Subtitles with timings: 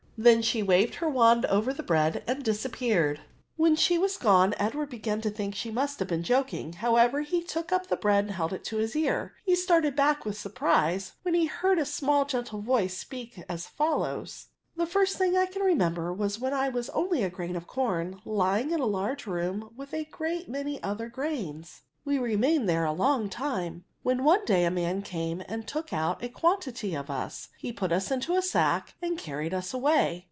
[0.23, 3.21] She then waved her wand over the bread and disappeared.
[3.55, 7.41] When she was gone, Edward began to think she mu5t have been joking; however, he
[7.41, 9.33] took up the bread and held it to his ear.
[9.45, 14.77] He started back with surprise, when he heard a small gentle voice speak as follows:^'^
[14.77, 18.21] The first thing I can remember was when I was only a grain of com,
[18.23, 21.81] lying in a large room, with a great jnany other 106 INTERJECTIONSv graini?.
[22.05, 26.23] We remained there a long^ time; wken one day a man came and took out
[26.23, 27.49] a quantitj of us.
[27.59, 30.17] He put us into a sack and carried us away.